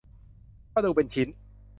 [0.73, 1.27] ก็ดูเป็นชิ้น